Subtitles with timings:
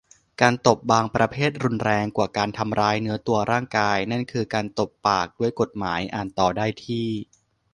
[0.41, 7.07] การตบบางประเภทรุนแรงกว่าการทำร้ายเนื้อตัวร่างกาย นั้นคือ การตบปากด้วยกฎหมาย อ่านต่อได้ที่